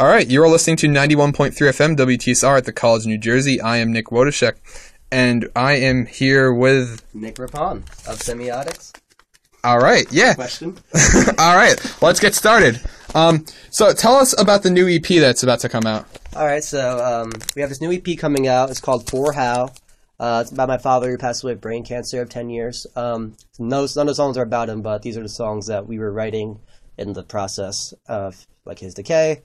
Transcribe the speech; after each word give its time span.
All 0.00 0.08
right, 0.08 0.28
you're 0.28 0.48
listening 0.48 0.76
to 0.78 0.88
91.3 0.88 1.52
FM 1.52 1.96
WTSR 1.96 2.58
at 2.58 2.64
the 2.64 2.72
College 2.72 3.02
of 3.02 3.06
New 3.06 3.18
Jersey. 3.18 3.60
I 3.60 3.76
am 3.76 3.92
Nick 3.92 4.06
Wodashek, 4.06 4.54
and 5.12 5.48
I 5.54 5.74
am 5.74 6.06
here 6.06 6.52
with. 6.52 7.04
Nick 7.14 7.36
Rapon 7.36 7.76
of 8.08 8.18
Semiotics. 8.18 8.92
All 9.62 9.78
right, 9.78 10.04
yeah. 10.10 10.34
Question. 10.34 10.76
All 11.38 11.54
right, 11.54 11.76
let's 12.02 12.18
get 12.18 12.34
started. 12.34 12.80
Um, 13.14 13.44
so 13.70 13.92
tell 13.92 14.16
us 14.16 14.38
about 14.38 14.64
the 14.64 14.70
new 14.70 14.88
EP 14.88 15.06
that's 15.06 15.44
about 15.44 15.60
to 15.60 15.68
come 15.68 15.86
out. 15.86 16.08
All 16.34 16.44
right, 16.44 16.64
so 16.64 16.98
um, 16.98 17.30
we 17.54 17.62
have 17.62 17.68
this 17.68 17.80
new 17.80 17.92
EP 17.92 18.18
coming 18.18 18.48
out. 18.48 18.70
It's 18.70 18.80
called 18.80 19.08
For 19.08 19.32
How. 19.32 19.70
Uh, 20.18 20.40
it's 20.42 20.50
about 20.50 20.66
my 20.66 20.78
father 20.78 21.08
who 21.08 21.18
passed 21.18 21.44
away 21.44 21.52
of 21.52 21.60
brain 21.60 21.84
cancer 21.84 22.20
of 22.20 22.30
10 22.30 22.50
years. 22.50 22.84
Um, 22.96 23.36
no, 23.60 23.86
none 23.94 24.08
of 24.08 24.08
the 24.08 24.14
songs 24.16 24.36
are 24.38 24.42
about 24.42 24.68
him, 24.68 24.82
but 24.82 25.02
these 25.02 25.16
are 25.16 25.22
the 25.22 25.28
songs 25.28 25.68
that 25.68 25.86
we 25.86 26.00
were 26.00 26.12
writing 26.12 26.58
in 26.98 27.12
the 27.12 27.22
process 27.22 27.94
of 28.08 28.44
like 28.64 28.80
his 28.80 28.94
decay, 28.94 29.42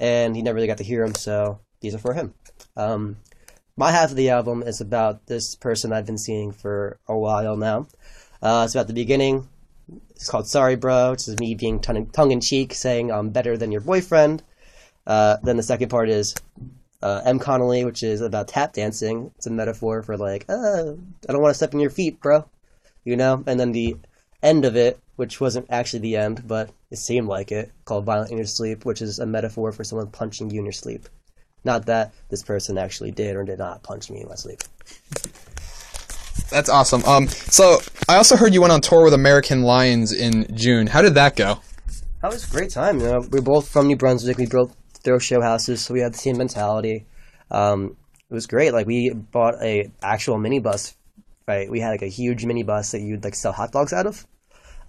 and 0.00 0.34
he 0.34 0.42
never 0.42 0.56
really 0.56 0.66
got 0.66 0.78
to 0.78 0.84
hear 0.84 1.04
them, 1.04 1.14
so 1.14 1.60
these 1.80 1.94
are 1.94 1.98
for 1.98 2.14
him. 2.14 2.34
Um, 2.76 3.18
my 3.76 3.92
half 3.92 4.10
of 4.10 4.16
the 4.16 4.30
album 4.30 4.62
is 4.62 4.80
about 4.80 5.26
this 5.26 5.54
person 5.54 5.92
I've 5.92 6.06
been 6.06 6.18
seeing 6.18 6.52
for 6.52 6.98
a 7.06 7.16
while 7.16 7.56
now. 7.56 7.86
Uh, 8.42 8.62
it's 8.64 8.74
about 8.74 8.88
the 8.88 8.94
beginning. 8.94 9.48
It's 10.10 10.28
called 10.28 10.48
Sorry 10.48 10.76
Bro, 10.76 11.12
which 11.12 11.28
is 11.28 11.38
me 11.38 11.54
being 11.54 11.80
tongue 11.80 12.30
in 12.30 12.40
cheek, 12.40 12.74
saying 12.74 13.12
I'm 13.12 13.30
better 13.30 13.56
than 13.56 13.72
your 13.72 13.80
boyfriend. 13.80 14.42
Uh, 15.06 15.36
then 15.42 15.56
the 15.56 15.62
second 15.62 15.88
part 15.88 16.08
is 16.08 16.34
uh, 17.02 17.22
M. 17.24 17.38
Connolly, 17.38 17.84
which 17.84 18.02
is 18.02 18.20
about 18.20 18.48
tap 18.48 18.72
dancing. 18.72 19.32
It's 19.36 19.46
a 19.46 19.50
metaphor 19.50 20.02
for 20.02 20.16
like, 20.16 20.44
uh, 20.48 20.92
I 21.28 21.32
don't 21.32 21.42
want 21.42 21.50
to 21.50 21.56
step 21.56 21.72
in 21.72 21.80
your 21.80 21.90
feet, 21.90 22.20
bro. 22.20 22.48
You 23.04 23.16
know? 23.16 23.42
And 23.46 23.58
then 23.58 23.72
the 23.72 23.96
end 24.42 24.64
of 24.64 24.76
it, 24.76 25.00
which 25.20 25.38
wasn't 25.38 25.66
actually 25.68 25.98
the 25.98 26.16
end, 26.16 26.48
but 26.48 26.70
it 26.90 26.96
seemed 26.96 27.28
like 27.28 27.52
it, 27.52 27.70
called 27.84 28.06
Violent 28.06 28.30
in 28.30 28.38
Your 28.38 28.46
Sleep, 28.46 28.86
which 28.86 29.02
is 29.02 29.18
a 29.18 29.26
metaphor 29.26 29.70
for 29.70 29.84
someone 29.84 30.06
punching 30.06 30.48
you 30.48 30.60
in 30.60 30.64
your 30.64 30.72
sleep. 30.72 31.10
Not 31.62 31.84
that 31.86 32.14
this 32.30 32.42
person 32.42 32.78
actually 32.78 33.10
did 33.10 33.36
or 33.36 33.44
did 33.44 33.58
not 33.58 33.82
punch 33.82 34.10
me 34.10 34.22
in 34.22 34.28
my 34.30 34.34
sleep. 34.34 34.60
That's 36.48 36.70
awesome. 36.70 37.04
Um, 37.04 37.28
so 37.28 37.80
I 38.08 38.16
also 38.16 38.34
heard 38.34 38.54
you 38.54 38.62
went 38.62 38.72
on 38.72 38.80
tour 38.80 39.04
with 39.04 39.12
American 39.12 39.60
Lions 39.60 40.10
in 40.10 40.46
June. 40.56 40.86
How 40.86 41.02
did 41.02 41.16
that 41.16 41.36
go? 41.36 41.60
That 42.22 42.32
was 42.32 42.48
a 42.48 42.50
great 42.50 42.70
time. 42.70 42.98
You 43.00 43.06
know, 43.06 43.28
we're 43.30 43.42
both 43.42 43.68
from 43.68 43.88
New 43.88 43.96
Brunswick. 43.96 44.38
We 44.38 44.46
both 44.46 44.74
throw 45.04 45.18
show 45.18 45.42
houses, 45.42 45.82
so 45.82 45.92
we 45.92 46.00
had 46.00 46.14
the 46.14 46.18
same 46.18 46.38
mentality. 46.38 47.04
Um, 47.50 47.94
it 48.30 48.32
was 48.32 48.46
great. 48.46 48.72
Like 48.72 48.86
we 48.86 49.10
bought 49.10 49.62
a 49.62 49.92
actual 50.02 50.38
minibus. 50.38 50.94
Right, 51.46 51.70
we 51.70 51.80
had 51.80 51.90
like 51.90 52.02
a 52.02 52.06
huge 52.06 52.44
minibus 52.44 52.92
that 52.92 53.02
you'd 53.02 53.22
like 53.22 53.34
sell 53.34 53.52
hot 53.52 53.72
dogs 53.72 53.92
out 53.92 54.06
of. 54.06 54.26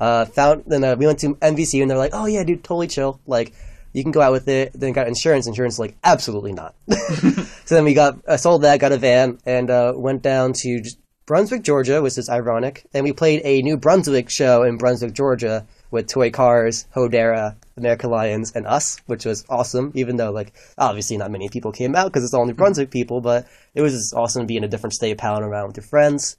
Uh, 0.01 0.25
found 0.25 0.63
then 0.65 0.83
uh, 0.83 0.95
we 0.95 1.05
went 1.05 1.19
to 1.19 1.35
MVC 1.35 1.79
and 1.79 1.89
they're 1.89 1.97
like, 1.97 2.09
"Oh 2.11 2.25
yeah, 2.25 2.43
dude, 2.43 2.63
totally 2.63 2.87
chill. 2.87 3.19
Like 3.27 3.53
you 3.93 4.01
can 4.01 4.11
go 4.11 4.19
out 4.19 4.31
with 4.31 4.47
it." 4.47 4.71
Then 4.73 4.93
got 4.93 5.07
insurance. 5.07 5.45
Insurance 5.45 5.77
like 5.77 5.95
absolutely 6.03 6.53
not. 6.53 6.73
so 6.89 7.75
then 7.75 7.83
we 7.83 7.93
got 7.93 8.17
uh, 8.27 8.35
sold 8.35 8.63
that, 8.63 8.79
got 8.79 8.91
a 8.91 8.97
van, 8.97 9.37
and 9.45 9.69
uh, 9.69 9.93
went 9.95 10.23
down 10.23 10.53
to 10.53 10.81
Brunswick, 11.27 11.61
Georgia, 11.61 12.01
which 12.01 12.17
is 12.17 12.29
ironic. 12.29 12.87
And 12.95 13.03
we 13.03 13.13
played 13.13 13.41
a 13.43 13.61
New 13.61 13.77
Brunswick 13.77 14.31
show 14.31 14.63
in 14.63 14.77
Brunswick, 14.77 15.13
Georgia, 15.13 15.67
with 15.91 16.07
Toy 16.07 16.31
Cars, 16.31 16.87
Hodera, 16.95 17.55
American 17.77 18.09
Lions, 18.09 18.53
and 18.55 18.65
us, 18.65 18.97
which 19.05 19.23
was 19.23 19.45
awesome. 19.49 19.91
Even 19.93 20.17
though, 20.17 20.31
like, 20.31 20.51
obviously 20.79 21.15
not 21.17 21.29
many 21.29 21.47
people 21.47 21.71
came 21.71 21.95
out 21.95 22.05
because 22.05 22.23
it's 22.23 22.33
all 22.33 22.47
New 22.47 22.55
Brunswick 22.55 22.89
people, 22.89 23.21
but 23.21 23.45
it 23.75 23.81
was 23.81 23.93
just 23.93 24.15
awesome 24.15 24.41
to 24.41 24.47
be 24.47 24.57
in 24.57 24.63
a 24.63 24.67
different 24.67 24.93
state, 24.93 25.19
palling 25.19 25.43
around 25.43 25.67
with 25.67 25.77
your 25.77 25.83
friends. 25.83 26.37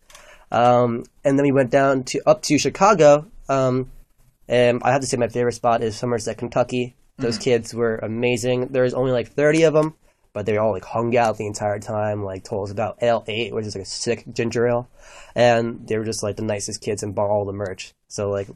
Um, 0.51 1.05
and 1.25 1.39
then 1.39 1.45
we 1.45 1.53
went 1.53 1.71
down 1.71 2.03
to 2.05 2.21
up 2.27 2.43
to 2.43 2.59
Chicago. 2.59 3.27
Um, 3.49 3.91
and 4.49 4.83
I 4.85 4.93
have 4.93 5.01
to 5.01 5.07
say, 5.07 5.17
my 5.17 5.29
favorite 5.29 5.53
spot 5.53 5.83
is 5.83 5.97
Somerset, 5.97 6.39
Kentucky. 6.39 6.97
Those 7.19 7.39
mm. 7.39 7.43
kids 7.43 7.75
were 7.75 7.97
amazing. 7.97 8.69
There's 8.69 8.95
only 8.95 9.13
like 9.13 9.29
30 9.29 9.65
of 9.65 9.75
them, 9.75 9.95
but 10.33 10.47
they 10.47 10.57
all 10.57 10.73
like 10.73 10.85
hung 10.85 11.17
out 11.17 11.37
the 11.37 11.47
entire 11.47 11.79
time. 11.79 12.25
Like 12.25 12.45
told 12.45 12.69
us 12.69 12.73
about 12.73 13.03
Ale 13.03 13.25
Eight, 13.29 13.55
which 13.55 13.67
is 13.67 13.75
like 13.75 13.83
a 13.83 13.87
sick 13.87 14.25
ginger 14.33 14.67
ale, 14.67 14.89
and 15.35 15.87
they 15.87 15.99
were 15.99 16.05
just 16.05 16.23
like 16.23 16.37
the 16.37 16.43
nicest 16.43 16.81
kids 16.81 17.03
and 17.03 17.15
bought 17.15 17.31
all 17.31 17.45
the 17.45 17.53
merch. 17.53 17.93
So 18.09 18.31
like 18.31 18.49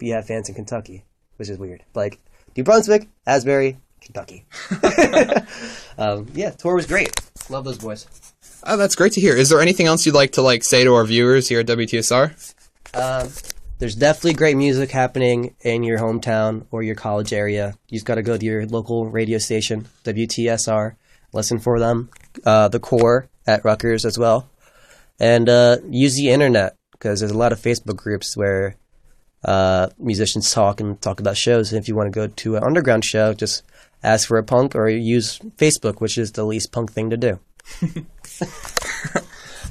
we 0.00 0.10
have 0.10 0.26
fans 0.26 0.48
in 0.48 0.54
Kentucky, 0.54 1.04
which 1.36 1.48
is 1.48 1.58
weird. 1.58 1.82
Like 1.94 2.20
New 2.56 2.64
Brunswick, 2.64 3.08
Asbury, 3.26 3.78
Kentucky. 4.00 4.44
um, 5.98 6.26
yeah, 6.34 6.50
tour 6.50 6.74
was 6.74 6.86
great. 6.86 7.10
Love 7.48 7.64
those 7.64 7.78
boys. 7.78 8.06
Oh, 8.66 8.76
that's 8.76 8.94
great 8.94 9.12
to 9.12 9.20
hear. 9.20 9.36
Is 9.36 9.50
there 9.50 9.60
anything 9.60 9.86
else 9.86 10.06
you'd 10.06 10.14
like 10.14 10.32
to 10.32 10.42
like 10.42 10.64
say 10.64 10.84
to 10.84 10.94
our 10.94 11.04
viewers 11.04 11.48
here 11.48 11.60
at 11.60 11.66
WTSR? 11.66 12.54
Um, 12.94 13.28
there's 13.84 13.94
definitely 13.94 14.32
great 14.32 14.56
music 14.56 14.90
happening 14.90 15.54
in 15.60 15.82
your 15.82 15.98
hometown 15.98 16.64
or 16.70 16.82
your 16.82 16.94
college 16.94 17.34
area. 17.34 17.74
You 17.90 17.96
just 17.96 18.06
got 18.06 18.14
to 18.14 18.22
go 18.22 18.38
to 18.38 18.46
your 18.46 18.64
local 18.64 19.04
radio 19.04 19.36
station, 19.36 19.86
WTSR, 20.04 20.94
listen 21.34 21.58
for 21.58 21.78
them. 21.78 22.08
Uh, 22.46 22.68
the 22.68 22.80
core 22.80 23.28
at 23.46 23.62
Rutgers 23.62 24.06
as 24.06 24.18
well, 24.18 24.48
and 25.20 25.50
uh, 25.50 25.76
use 25.86 26.16
the 26.16 26.30
internet 26.30 26.76
because 26.92 27.20
there's 27.20 27.32
a 27.32 27.36
lot 27.36 27.52
of 27.52 27.60
Facebook 27.60 27.96
groups 27.96 28.34
where 28.38 28.76
uh, 29.44 29.88
musicians 29.98 30.50
talk 30.50 30.80
and 30.80 30.98
talk 31.02 31.20
about 31.20 31.36
shows. 31.36 31.70
And 31.70 31.78
if 31.78 31.86
you 31.86 31.94
want 31.94 32.06
to 32.06 32.18
go 32.18 32.26
to 32.26 32.56
an 32.56 32.64
underground 32.64 33.04
show, 33.04 33.34
just 33.34 33.64
ask 34.02 34.26
for 34.26 34.38
a 34.38 34.42
punk 34.42 34.74
or 34.74 34.88
use 34.88 35.40
Facebook, 35.58 36.00
which 36.00 36.16
is 36.16 36.32
the 36.32 36.44
least 36.46 36.72
punk 36.72 36.90
thing 36.90 37.10
to 37.10 37.18
do. 37.18 37.38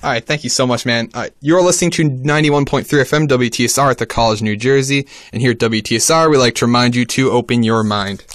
All 0.03 0.09
right, 0.09 0.23
thank 0.23 0.43
you 0.43 0.49
so 0.49 0.67
much, 0.67 0.85
man. 0.85 1.09
Uh, 1.13 1.29
you're 1.39 1.61
listening 1.61 1.91
to 1.91 2.03
91.3 2.03 2.83
FM 2.83 3.25
WTSR 3.25 3.89
at 3.89 3.99
the 3.99 4.05
College, 4.05 4.41
New 4.41 4.57
Jersey, 4.57 5.07
and 5.31 5.41
here 5.41 5.51
at 5.51 5.59
WTSR, 5.59 6.29
we 6.29 6.35
like 6.35 6.55
to 6.55 6.65
remind 6.65 6.93
you 6.93 7.05
to 7.05 7.31
open 7.31 7.63
your 7.63 7.85
mind. 7.85 8.25